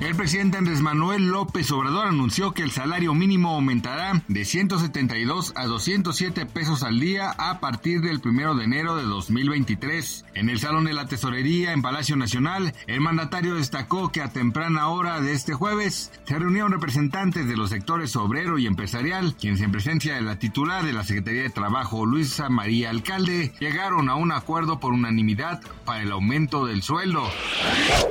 [0.00, 5.66] El presidente Andrés Manuel López Obrador anunció que el salario mínimo aumentará de 172 a
[5.66, 10.24] 207 pesos al día a partir del primero de enero de 2023.
[10.34, 14.88] En el Salón de la Tesorería en Palacio Nacional, el mandatario destacó que a temprana
[14.88, 19.72] hora de este jueves se reunieron representantes de los sectores obrero y empresarial, quienes en
[19.72, 24.30] presencia de la titular de la Secretaría de Trabajo, Luisa María Alcalde, llegaron a un
[24.30, 27.28] acuerdo por unanimidad para el aumento del sueldo.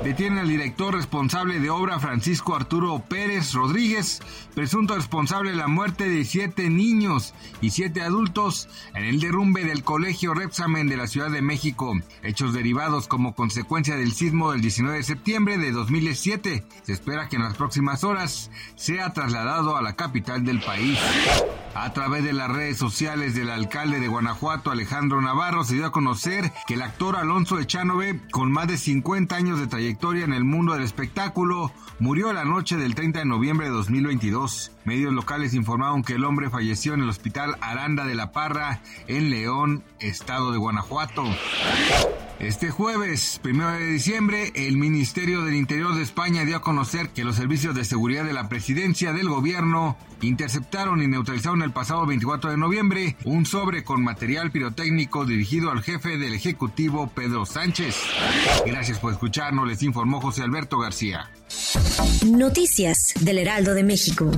[0.04, 4.20] Detiene al director responsable de obra Francisco Arturo Pérez Rodríguez,
[4.56, 9.84] presunto responsable de la muerte de siete niños y siete adultos en el derrumbe del
[9.84, 14.98] colegio Repsamen de la Ciudad de México, hechos derivados como consecuencia del sismo del 19
[14.98, 16.66] de septiembre de 2007.
[16.82, 20.98] Se espera que en las próximas horas sea trasladado a la capital del país.
[21.76, 25.92] A través de las redes sociales del alcalde de Guanajuato, Alejandro Navarro, se dio a
[25.92, 30.44] conocer que el actor Alonso Echanove, con más de 50 años de trayectoria en el
[30.44, 31.67] mundo del espectáculo,
[32.00, 34.72] murió la noche del 30 de noviembre de 2022.
[34.86, 39.30] Medios locales informaron que el hombre falleció en el hospital Aranda de la Parra, en
[39.30, 41.24] León, estado de Guanajuato.
[42.40, 47.24] Este jueves, primero de diciembre, el Ministerio del Interior de España dio a conocer que
[47.24, 52.52] los servicios de seguridad de la presidencia del gobierno interceptaron y neutralizaron el pasado 24
[52.52, 57.96] de noviembre un sobre con material pirotécnico dirigido al jefe del Ejecutivo, Pedro Sánchez.
[58.68, 61.32] Gracias por escucharnos, les informó José Alberto García.
[62.28, 64.30] Noticias del Heraldo de México.